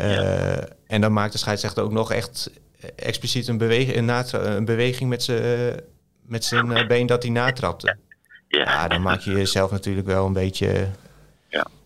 [0.00, 2.50] Eh, En dan maakt de scheidsrechter ook nog echt
[2.96, 5.80] expliciet een, beweging, een, natra- een beweging met zijn,
[6.22, 7.96] met zijn eh, been dat hij natrapte.
[8.48, 10.86] ja, Ja, dan maak je jezelf natuurlijk wel een beetje...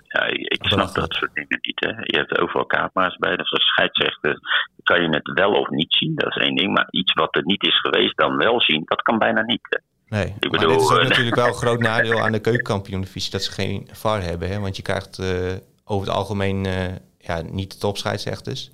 [0.09, 1.81] Ja, ik, ik snap dat soort dingen niet.
[1.81, 1.88] Hè.
[1.88, 3.37] Je hebt overal camera's bij.
[3.37, 4.38] Dus als scheidsrechter
[4.83, 6.14] kan je het wel of niet zien.
[6.14, 6.72] Dat is één ding.
[6.74, 8.83] Maar iets wat er niet is geweest, dan wel zien.
[8.85, 9.61] Dat kan bijna niet.
[9.68, 9.79] Hè.
[10.16, 12.40] Nee, Ik maar bedoel, dit is ook eh, natuurlijk wel een groot nadeel aan de
[12.40, 14.48] keukenkampioen-divisie dat ze geen VAR hebben.
[14.48, 14.59] Hè?
[14.61, 15.22] Want je krijgt
[15.85, 16.66] over het algemeen
[17.26, 18.70] ja, niet de topscheidsrechters.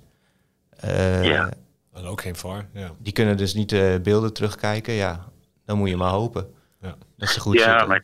[0.79, 1.49] Eh, Ja.
[1.93, 2.65] En ook geen VAR.
[2.73, 2.89] Ja.
[2.99, 4.93] Die kunnen dus niet de beelden terugkijken.
[4.93, 5.19] Ja,
[5.65, 6.95] dan moet je maar hopen Ja.
[7.17, 7.87] dat ze goed ja, zitten.
[7.87, 8.01] maar,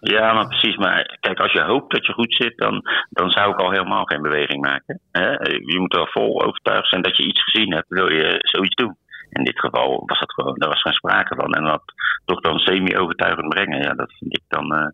[0.00, 0.76] ja, maar precies.
[0.76, 4.04] Maar kijk, als je hoopt dat je goed zit, dan, dan zou ik al helemaal
[4.04, 5.00] geen beweging maken.
[5.12, 5.30] Hè?
[5.30, 7.88] Je moet er vol overtuigd zijn dat je iets gezien hebt.
[7.88, 8.96] Wil je zoiets doen?
[9.32, 11.54] In dit geval was dat gewoon, daar was geen sprake van.
[11.54, 11.82] En dat
[12.24, 14.86] toch dan semi-overtuigend brengen, ja, dat vind ik dan eh,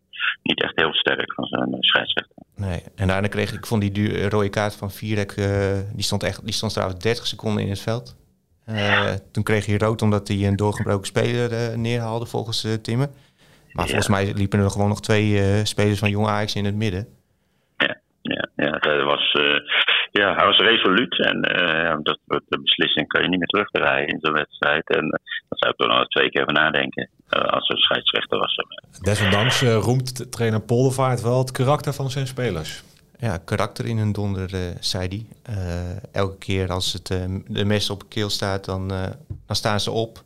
[0.42, 2.36] niet echt heel sterk van zo'n eh, scheidsrechter.
[2.56, 2.82] Nee.
[2.96, 6.54] En daarna kreeg ik, vond die rode kaart van Vierek, eh, die stond echt, die
[6.54, 8.16] stond trouwens 30 seconden in het veld.
[9.32, 13.08] Toen kreeg hij rood omdat hij een doorgebroken speler neerhaalde volgens Timmer.
[13.72, 13.90] Maar Ja.
[13.90, 17.08] volgens mij liepen er gewoon nog twee spelers van Jong Ajax in het midden.
[17.76, 19.32] Ja, ja, ja hij, was,
[20.22, 21.14] ja hij was resoluut.
[21.30, 24.88] En eh, dat, de beslissing kan je niet meer terugdraaien in zo'n wedstrijd.
[24.88, 27.08] En eh, dat zou ik toch nog twee keer over nadenken.
[27.28, 28.54] eh, als er een scheidsrechter was.
[29.00, 32.82] Desondanks eh, roemt de trainer Poldervaart wel het karakter van zijn spelers.
[33.20, 35.26] Ja, karakter in hun donder, eh, zei hij.
[35.56, 39.02] Eh, elke keer als het, eh, de mes op keel staat, dan, eh,
[39.46, 40.22] dan staan ze op.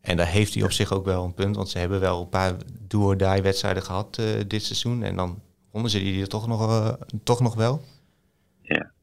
[0.00, 1.56] En daar heeft hij op zich ook wel een punt.
[1.56, 2.52] Want ze hebben wel een paar
[2.88, 5.02] do-or-die wedstrijden gehad eh, dit seizoen.
[5.02, 5.42] En dan
[5.72, 6.92] wonnen ze die er toch nog, eh,
[7.24, 7.80] toch nog wel.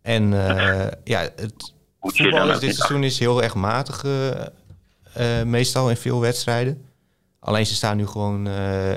[0.05, 3.55] En eh, ja, het Moet je voetbal dan is ook dit seizoen is heel erg
[3.55, 4.03] matig.
[4.03, 4.45] eh,
[5.39, 6.85] eh, meestal in veel wedstrijden.
[7.39, 8.47] Alleen ze staan nu gewoon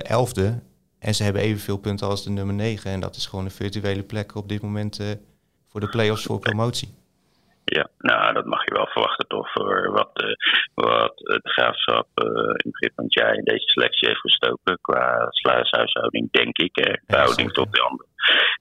[0.02, 0.62] elfde.
[0.98, 2.90] En ze hebben evenveel punten als de nummer 9.
[2.90, 5.18] En dat is gewoon een virtuele plek op dit moment
[5.68, 6.96] voor de play-offs voor promotie.
[7.64, 9.52] Ja, nou, dat mag je wel verwachten toch.
[9.52, 10.10] Voor wat,
[10.74, 14.78] wat de graafschap in het begin van het jaar in deze selectie heeft gestoken.
[14.80, 16.76] Qua sluishuishouding, denk ik.
[16.76, 18.06] Eh, verhouding tot de ander.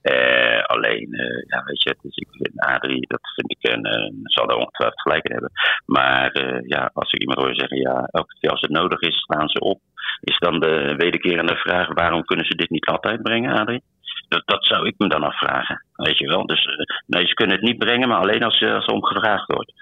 [0.02, 4.12] Eh, alleen, eh, ja, weet je, dus ik vind Adrie, dat vind ik, een, eh,
[4.22, 5.50] zal daar ongetwijfeld gelijk hebben.
[5.86, 6.30] Maar
[6.66, 9.60] ja, als ik iemand hoor zeggen, ja, elke keer als het nodig is, staan ze
[9.60, 9.80] op.
[10.20, 13.82] Is dan de wederkerende vraag, waarom kunnen ze dit niet altijd brengen, Adrie?
[14.28, 16.46] Dat, dat zou ik me dan afvragen, weet je wel.
[16.46, 16.72] Dus eh,
[17.06, 19.72] nee, ze kunnen het niet brengen, maar alleen als, eh, als er om gevraagd wordt.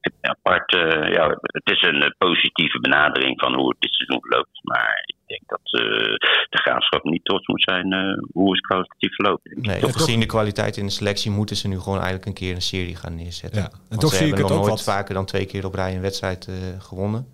[0.00, 4.20] Het, apart, eh, ja, het is een eh, positieve benadering van hoe het dit seizoen
[4.28, 4.60] loopt.
[4.62, 6.14] Maar ik denk dat eh,
[6.50, 9.56] de graafschap niet trots moet zijn eh, hoe het kwalitatief loopt.
[9.56, 12.54] Nee, toch- gezien de kwaliteit in de selectie moeten ze nu gewoon eigenlijk een keer
[12.54, 13.62] een serie gaan neerzetten.
[13.62, 14.94] Ja, en Want toch ze zie ik hebben het nog ook nooit wat.
[14.94, 17.26] vaker dan twee keer op rij een wedstrijd eh, gewonnen.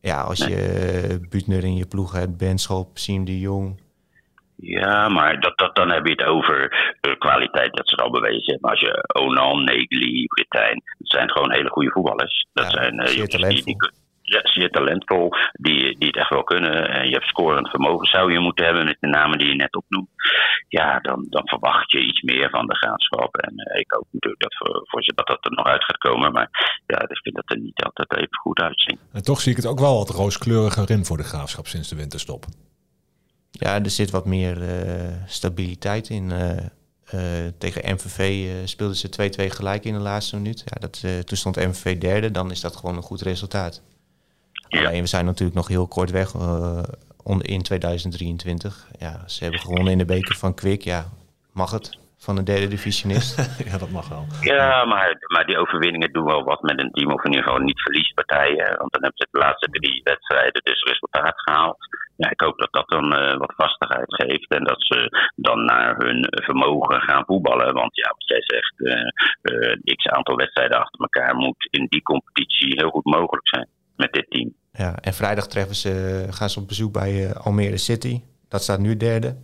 [0.00, 3.80] Ja, als je eh, Butner in je ploeg hebt, Benschop, Siem de Jong,
[4.64, 6.56] Ja, maar dat, dat, dan heb je het over
[7.00, 8.70] de kwaliteit dat ze al bewezen hebben.
[8.70, 12.46] Als je Onan, Negli, Britijn, dat zijn gewoon hele goede voetballers.
[12.52, 13.76] Dat Ja, zijn jongens die,
[14.22, 16.88] ja, zeer talentvol, die, die het echt wel kunnen.
[16.88, 19.76] En je hebt scorend vermogen, zou je moeten hebben met de namen die je net
[19.76, 20.08] opnoemt.
[20.68, 23.36] Ja, dan, dan verwacht je iets meer van de graafschap.
[23.36, 25.98] En eh, ik hoop natuurlijk dat voor, voor ze dat dat er nog uit gaat
[25.98, 26.32] komen.
[26.32, 28.98] Maar ja, ik vind dat er niet altijd even goed uitzien.
[29.12, 31.96] En toch zie ik het ook wel wat rooskleuriger in voor de graafschap sinds de
[31.96, 32.44] winterstop.
[33.62, 36.32] Ja, er zit wat meer eh, stabiliteit in.
[36.32, 36.56] eh,
[37.04, 40.64] eh, tegen MVV speelden ze 2-2 gelijk in de laatste minuut.
[40.64, 43.80] Ja, dat, toen stond MVV derde, dan is dat gewoon een goed resultaat.
[44.68, 44.86] Ja.
[44.86, 46.34] Alleen we zijn natuurlijk nog heel kort weg
[47.40, 48.88] in 2023.
[48.98, 50.82] Ja, ze hebben gewonnen in de beker van Kwik.
[50.82, 51.10] Ja,
[51.52, 53.32] mag het van de derde divisionist.
[53.70, 54.26] ja, dat mag wel.
[54.40, 57.12] Ja, maar, maar die overwinningen doen wel wat met een team.
[57.12, 58.68] Of in ieder geval niet verliespartijen.
[58.80, 61.78] Want dan hebben ze de laatste drie wedstrijden dus resultaat gehaald.
[62.16, 64.50] Ja, ik hoop dat dat dan eh, wat vastigheid geeft.
[64.50, 64.98] En dat ze
[65.36, 67.74] dan naar hun vermogen gaan voetballen.
[67.74, 69.08] Want ja, wat jij zegt, eh
[69.42, 73.68] eh, x aantal wedstrijden achter elkaar moet in die competitie heel goed mogelijk zijn.
[73.96, 74.54] Met dit team.
[74.72, 78.20] ja, en vrijdag treffen ze, gaan ze op bezoek bij eh, Almere City.
[78.48, 79.36] Dat staat nu derde.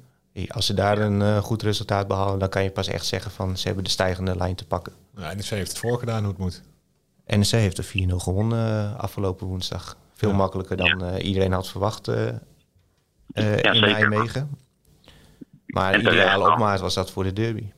[0.49, 3.57] Als ze daar een eh, goed resultaat behalen, dan kan je pas echt zeggen van
[3.57, 4.93] ze hebben de stijgende lijn te pakken.
[5.17, 6.63] Ja, NEC heeft het voorgedaan hoe het moet.
[7.27, 9.97] NEC heeft er 4-0 gewonnen eh, afgelopen woensdag.
[10.15, 10.37] Veel Ja.
[10.37, 12.41] makkelijker dan eh, iedereen had verwacht Ja,
[13.33, 13.81] in zeker.
[13.81, 14.51] Nijmegen.
[15.67, 17.73] Maar terecht ideale opmaat was dat voor de derby.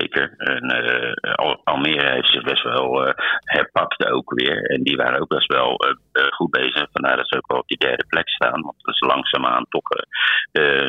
[0.00, 0.34] Zeker.
[0.36, 4.64] En eh, Al- Almere heeft zich best wel eh, herpakt ook weer.
[4.70, 6.86] En die waren ook best wel eh, goed bezig.
[6.92, 8.60] Vandaar dat ze ook wel op die derde plek staan.
[8.62, 9.88] Want dus langzaamaan toch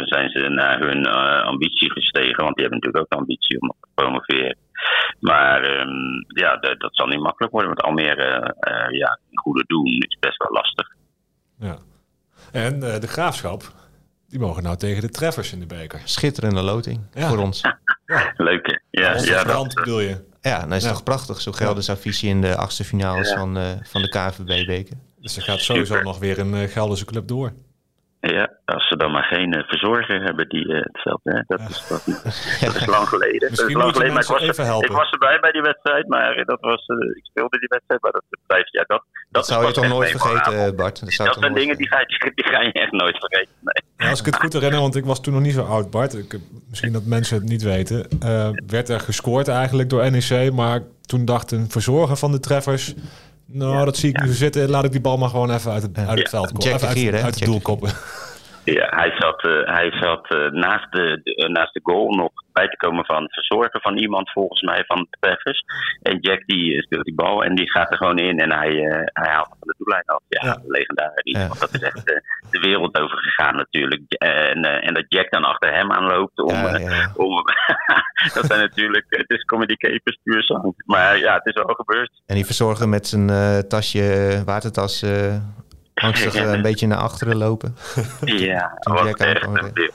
[0.04, 1.06] zijn ze naar hun
[1.44, 2.44] ambitie gestegen.
[2.44, 4.58] Want die hebben natuurlijk ook ambitie om te promoveren.
[5.20, 7.74] Maar ehm, ja, dat, zal niet makkelijk worden.
[7.74, 10.88] Want Almere, eh, ja, goede doen is best wel lastig.
[11.60, 11.78] Ja.
[12.52, 13.62] En de graafschap,
[14.28, 16.02] die mogen nou tegen de treffers in de beker.
[16.04, 17.28] Schitterende loting Ja.
[17.28, 17.62] voor ons.
[18.06, 19.02] Ja, Leuk hè?
[19.02, 20.26] Ja, ja, de dat, hand bedoel je.
[20.42, 20.90] Ja, dat is Ja.
[20.90, 21.42] toch prachtig.
[21.42, 23.38] Zo gelden zijn visie in de achtste finales Ja.
[23.38, 24.96] van, eh, van de KNVB-beker.
[25.22, 26.06] Dus er gaat sowieso Super.
[26.06, 27.52] nog weer een eh, Gelderse club door.
[28.20, 31.20] ja, als ze dan maar geen eh, verzorger hebben die eh, het veld.
[31.24, 31.42] Hè?
[31.48, 32.06] Dat, is, dat,
[32.66, 33.50] dat is lang geleden.
[33.50, 34.90] Misschien is lang moet je geleden, maar ik was, even er- helpen.
[34.90, 38.02] ik was erbij bij die wedstrijd, maar eh, dat was, eh, ik speelde die wedstrijd,
[38.02, 38.86] maar dat is vijf jaar.
[38.88, 41.18] Dat, dat, Dat zou je toch nooit vergeten, Bart?
[41.18, 43.54] Dat, zijn dingen die ga, je, die ga je echt nooit vergeten.
[43.62, 43.87] Nee.
[44.08, 46.14] Ja, als ik het goed herinner, want ik was toen nog niet zo oud, Bart.
[46.14, 46.40] Ik,
[46.70, 48.08] misschien dat mensen het niet weten.
[48.20, 50.52] eh, werd er gescoord eigenlijk door NEC.
[50.54, 52.94] Maar toen dacht een verzorger van de treffers...
[53.46, 54.70] Nou, dat zie ik niet zo zitten.
[54.70, 56.30] Laat ik die bal maar gewoon even uit het, uit het Ja.
[56.30, 56.76] veld komen.
[56.76, 57.22] Even uit, Gier, hè?
[57.22, 57.90] uit het doel koppen.
[58.64, 61.22] Ja, hij zat, eh, hij zat eh, naast, de,
[61.54, 64.98] naast de goal nog bij te komen van het verzorgen van iemand, volgens mij, van
[65.10, 65.64] de treffers.
[66.02, 69.08] En Jack die speelt die bal en die gaat er gewoon in en hij, eh,
[69.22, 70.22] hij haalt van de doellijn af.
[70.28, 70.58] Ja, Ja.
[70.68, 71.38] legendarisch.
[71.40, 71.48] Ja.
[71.48, 74.02] Want dat is echt eh, de wereld over gegaan natuurlijk.
[74.18, 76.56] En, eh, en dat Jack dan achter hem aanloopt om...
[76.56, 77.36] Ja, om
[78.36, 79.06] dat zijn natuurlijk...
[79.10, 80.74] Het is comedy capers puur zang.
[80.86, 82.12] Maar ja, het is wel gebeurd.
[82.26, 83.28] En die verzorger met zijn
[83.68, 85.04] tasje, watertas,
[85.94, 87.76] angstig een beetje naar achteren lopen.
[88.26, 89.92] Ja, wat echt een.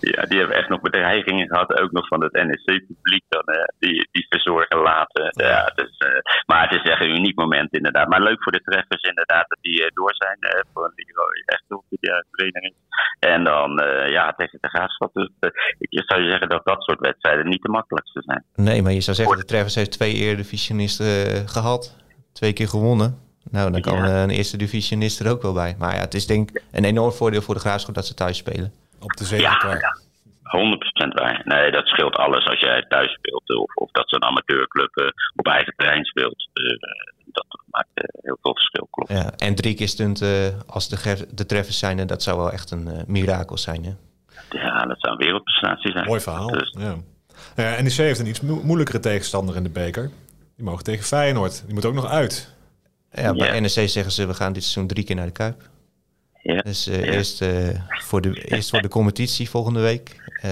[0.00, 4.08] Ja, die hebben echt nog bedreigingen gehad, ook nog van het NSC-publiek dan, eh, die,
[4.12, 5.24] die verzorgen laten.
[5.30, 5.72] Ja.
[5.74, 6.08] dus, eh,
[6.46, 8.08] maar het is echt een uniek moment inderdaad.
[8.08, 10.38] Maar leuk voor de treffers inderdaad dat die eh, door zijn
[10.72, 11.58] voor Leroy.
[11.68, 12.72] Goed, ja, trainer.
[13.18, 13.70] En dan,
[14.06, 15.14] ja, tegen de graafschap.
[15.14, 15.30] Dus
[15.78, 18.44] ik zou zeggen dat dat soort wedstrijden niet de makkelijkste zijn.
[18.54, 21.96] Nee, maar je zou zeggen, de Travis heeft twee eredivisionisten eh, gehad.
[22.32, 23.18] Twee keer gewonnen.
[23.50, 24.22] Nou, dan kan Ja.
[24.22, 25.74] een eerste divisionist er ook wel bij.
[25.78, 28.36] Maar ja, het is denk ik een enorm voordeel voor de graafschap dat ze thuis
[28.36, 28.72] spelen.
[29.00, 29.80] Op de Ja, zegenkar.
[29.80, 29.98] ja.
[30.42, 31.42] 100% waar.
[31.44, 35.46] Nee, dat scheelt alles als jij thuis speelt of, of dat zo'n amateurclub eh, op
[35.46, 36.48] eigen terrein speelt.
[36.52, 36.64] Eh,
[37.32, 39.10] dat maakt eh, heel veel verschil, klopt.
[39.12, 42.70] Ja, en drie keer stunt eh, als de, de treffers zijn, dat zou wel echt
[42.70, 43.84] een eh, mirakel zijn.
[43.84, 43.92] Hè?
[44.50, 46.06] Ja, dat zou een wereldprestatie zijn.
[46.06, 46.46] Mooi verhaal.
[46.50, 46.94] Dus, Ja.
[47.56, 50.10] Ja, NEC heeft een iets mo- moeilijkere tegenstander in de beker.
[50.56, 51.62] Die mogen tegen Feyenoord.
[51.64, 52.54] Die moet ook nog uit.
[53.12, 53.60] Ja, bij Ja.
[53.60, 55.62] NEC zeggen ze, we gaan dit seizoen drie keer naar de Kuip.
[56.42, 56.60] Ja.
[56.60, 57.12] Dus eh, Ja.
[57.12, 60.16] eerst, eh, voor de, eerst voor de competitie volgende week.
[60.42, 60.50] eh,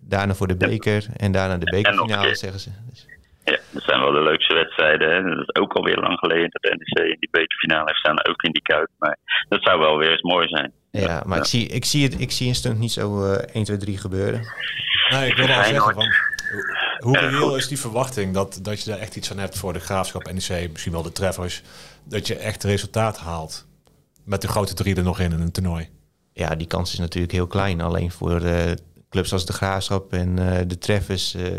[0.00, 1.06] daarna voor de beker.
[1.16, 2.70] En daarna de bekerfinale, zeggen ze.
[2.90, 3.06] Dus,
[3.44, 5.10] ja, dat zijn wel de leukste wedstrijden.
[5.10, 5.22] Hè.
[5.34, 8.42] Dat is ook alweer lang geleden dat de NEC in die bekerfinale heeft staan, ook
[8.42, 8.88] in die kuip.
[8.98, 9.16] Maar
[9.48, 10.72] dat zou wel weer eens mooi zijn.
[10.90, 13.64] ja, maar Ik, zie, ik, zie het, ik zie een stunt niet zo eh 1,
[13.64, 14.40] 2, 3 gebeuren.
[15.10, 16.04] Nee, ik wilde al zeggen, van,
[16.98, 19.80] hoe- reëel is die verwachting dat, dat je daar echt iets aan hebt voor de
[19.80, 21.62] graafschap, NEC, misschien wel de treffers,
[22.04, 23.66] dat je echt resultaat haalt?
[24.28, 25.88] Met de grote drie er nog in in een toernooi.
[26.32, 27.80] Ja, die kans is natuurlijk heel klein.
[27.80, 28.72] Alleen voor eh,
[29.10, 31.34] clubs als de Graafschap en eh, de Treffers...
[31.34, 31.56] eh,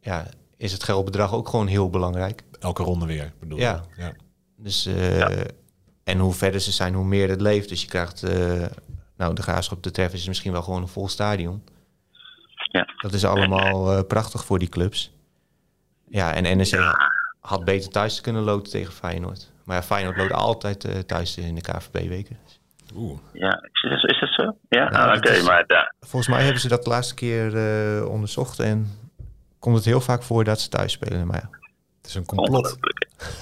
[0.00, 2.42] ja, is het geldbedrag ook gewoon heel belangrijk.
[2.60, 3.84] Elke ronde weer, bedoel Ja.
[3.96, 4.02] je?
[4.02, 4.12] ja.
[4.56, 5.30] Dus, eh, Ja.
[6.04, 7.68] En hoe verder ze zijn, hoe meer het leeft.
[7.68, 8.22] Dus je krijgt...
[8.22, 8.64] eh,
[9.16, 11.62] nou, de Graafschap, de Treffers is misschien wel gewoon een vol stadion.
[12.72, 12.86] ja.
[13.02, 15.12] Dat is allemaal eh, prachtig voor die clubs.
[16.08, 16.94] Ja, en NEC
[17.40, 19.51] had beter thuis kunnen loten tegen Feyenoord.
[19.64, 22.36] Maar ja, Feyenoord loopt altijd eh, thuis in de KVB-weken.
[22.96, 23.18] Oeh.
[23.32, 24.42] Ja, is, is, dat zo?
[24.42, 25.94] Ja, Ja, Ah, dat oké, maar daar.
[26.00, 28.98] Volgens mij hebben ze dat de laatste keer eh, onderzocht en
[29.58, 31.26] komt het heel vaak voor dat ze thuis spelen.
[31.26, 31.58] Maar ja,
[32.00, 32.76] Het is een complot.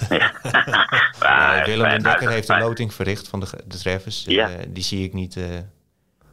[0.09, 0.31] Ja.
[1.19, 4.23] Maar, Eh, Willem den Dekker uit- heeft een loting verricht van de, de treffers.
[4.27, 4.49] Ja.
[4.49, 5.43] Eh, die zie ik niet eh,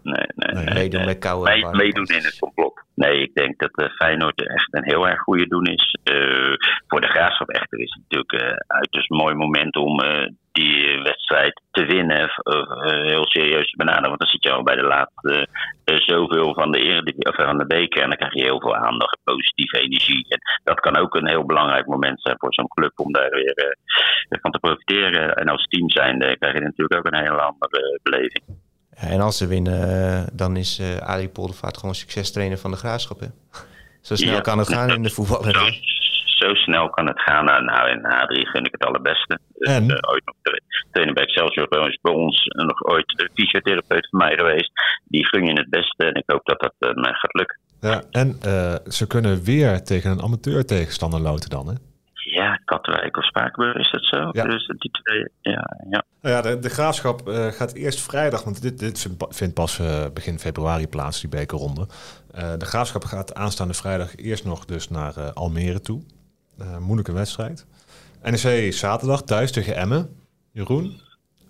[0.03, 1.09] Nee, nee, Nee, meedoen nee.
[1.09, 2.68] met koude en Mee- meedoen in het complot.
[2.99, 5.97] Nee, ik denk dat uh, Feyenoord echt een heel erg goede doen is.
[6.03, 6.55] Eh,
[6.87, 11.63] voor de graafschap echter is het natuurlijk een uiterst mooi moment om eh, die wedstrijd
[11.71, 12.29] te winnen.
[12.29, 14.09] Eh, heel serieus te benaderen.
[14.09, 15.49] Want dan zit je al bij de laatste
[15.85, 18.03] eh, zoveel van de, eredivisie- of van de beker.
[18.03, 20.27] En dan krijg je heel veel aandacht, positieve energie.
[20.29, 23.55] En dat kan ook een heel belangrijk moment zijn voor zo'n club om daar weer
[23.55, 25.35] eh, van te profiteren.
[25.35, 28.68] En als team zijn krijg je natuurlijk ook een hele andere beleving.
[29.01, 29.81] En als ze winnen,
[30.13, 33.21] eh, dan is eh Arie Poldervaart gewoon succestrainer van de graafschap.
[33.21, 33.27] Hè?
[34.09, 34.41] Zo snel Ja.
[34.41, 35.81] kan het gaan in de Zo, voetballerij.
[36.25, 37.45] zo snel kan het gaan.
[37.45, 39.39] Nou, nou in Adrie gun ik het allerbeste.
[39.55, 39.83] Dus, En?
[39.91, 40.59] eh, ooit nog tra-
[40.93, 44.71] trainer bij Excelsior is bij ons nog ooit fysiotherapeut van mij geweest.
[45.05, 47.59] Die gun je het beste en ik hoop dat dat mij gaat lukken.
[47.81, 48.39] Ja, en
[48.93, 51.75] ze kunnen weer tegen een amateur tegenstander loten dan, hè?
[52.71, 54.29] Ja, Katwijk of Spakenburg is dat zo?
[54.33, 54.45] Ja.
[54.45, 56.03] Dus die twee, ja, ja.
[56.23, 59.55] Nou ja, de, de graafschap eh, gaat eerst vrijdag, want dit, dit vindt, pa- vindt
[59.55, 61.87] pas eh, begin februari plaats, die bekerronde.
[62.31, 66.03] Eh, de graafschap gaat aanstaande vrijdag eerst nog dus naar eh, Almere toe.
[66.59, 67.67] Eh, moeilijke wedstrijd.
[68.23, 70.17] NEC zaterdag thuis tegen Emmen.
[70.53, 71.01] Jeroen?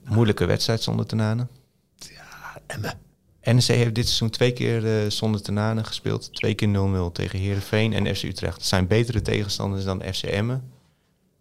[0.04, 1.48] Moeilijke wedstrijd zonder Tenanen.
[2.66, 2.92] Emmen.
[3.42, 6.34] NEC heeft dit seizoen twee keer eh, zonder Tenanen gespeeld.
[6.34, 8.54] Twee keer 0-0 tegen Heerenveen en FC Utrecht.
[8.56, 10.72] Het zijn betere tegenstanders dan FC Emmen.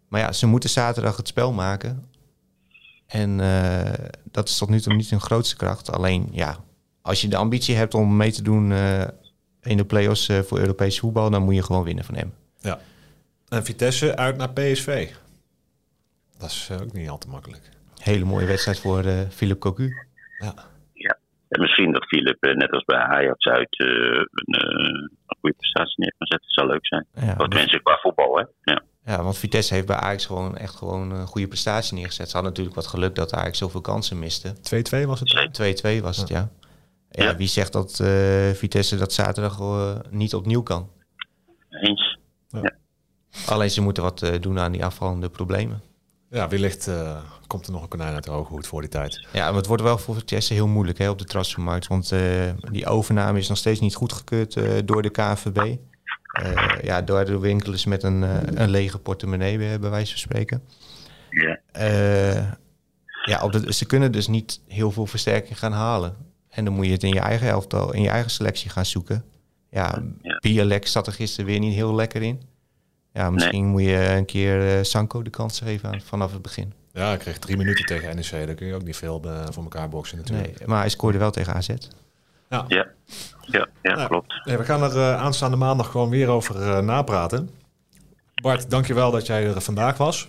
[0.08, 2.10] Maar ja, ze moeten zaterdag het spel maken.
[3.06, 5.92] En eh, dat is tot nu toe niet hun grootste kracht.
[5.92, 6.56] Alleen, ja,
[7.02, 9.08] als je de ambitie hebt om mee te doen eh,
[9.62, 11.30] in de play-offs eh, voor Europees voetbal...
[11.30, 12.34] dan moet je gewoon winnen van hem.
[12.60, 12.78] Ja.
[13.48, 15.10] En Vitesse uit naar PSV.
[16.38, 17.70] Dat is ook niet al te makkelijk.
[17.98, 20.06] Hele mooie wedstrijd voor eh Philip Cocu.
[20.38, 20.54] Ja.
[21.48, 25.94] En misschien dat Philip, net als bij Ajax, uit eh, een, eh, een goede prestatie
[25.96, 26.50] neer kan zetten.
[26.50, 27.06] zou leuk zijn.
[27.14, 28.44] Ja, Wat mensen qua voetbal, hè?
[28.72, 28.82] Ja.
[29.08, 32.26] Ja, want Vitesse heeft bij Ajax gewoon echt gewoon een goede prestatie neergezet.
[32.26, 34.54] Ze hadden natuurlijk wat geluk dat Ajax zoveel kansen miste.
[35.02, 35.82] 2-2 was het?
[35.98, 36.50] 2-2 was het, ja.
[37.10, 37.36] Ja, Ja.
[37.36, 38.08] wie zegt dat eh,
[38.54, 40.88] Vitesse dat zaterdag eh, niet opnieuw kan?
[41.70, 42.18] Eens.
[43.46, 45.82] Alleen ze moeten wat eh, doen aan die afvallende problemen.
[46.30, 47.16] Ja, wellicht eh,
[47.46, 49.26] komt er nog een konijn uit de hoge hoed voor die tijd.
[49.32, 51.86] Ja, maar het wordt wel voor Vitesse heel moeilijk hè, op de transfermarkt.
[51.86, 52.20] Want eh,
[52.70, 55.76] die overname is nog steeds niet goedgekeurd eh door de KNVB.
[56.42, 60.20] Eh ja, daardoor winkelen ze met een, eh, een lege portemonnee, bij bij wijze van
[60.20, 60.62] spreken.
[61.30, 61.58] Ja.
[61.72, 62.52] Eh,
[63.24, 66.16] ja, op de, ze kunnen dus niet heel veel versterking gaan halen.
[66.48, 69.24] En dan moet je het in je eigen elftal, in je eigen selectie gaan zoeken.
[69.70, 70.38] Ja, Ja.
[70.38, 72.42] Bialek zat er gisteren weer niet heel lekker in.
[73.12, 76.72] Ja, misschien moet je een keer eh, Sanko de kans geven aan, vanaf het begin.
[76.92, 78.30] Ja, ik kreeg drie minuten tegen NEC.
[78.30, 80.58] Daar kun je ook niet veel eh, voor elkaar boksen natuurlijk.
[80.58, 81.68] Nee, maar hij scoorde wel tegen AZ.
[82.48, 82.64] Ja.
[82.68, 82.86] Ja,
[83.40, 84.06] ja, ja Ja.
[84.06, 84.34] klopt.
[84.44, 87.50] Nee, we gaan er eh, aanstaande maandag gewoon weer over eh, napraten.
[88.42, 90.28] Bart, dankjewel dat jij er vandaag was.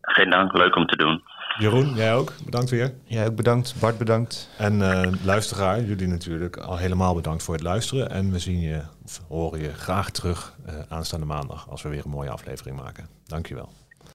[0.00, 1.22] Geen dank, leuk om te doen.
[1.58, 2.32] Jeroen, jij ook.
[2.44, 2.94] Bedankt weer.
[3.04, 3.74] Ja, ook bedankt.
[3.80, 4.48] Bart bedankt.
[4.58, 8.10] En eh, luisteraar, jullie natuurlijk al helemaal bedankt voor het luisteren.
[8.10, 12.04] En we zien je, of horen je graag terug eh, aanstaande maandag als we weer
[12.04, 13.08] een mooie aflevering maken.
[13.26, 13.72] Dankjewel.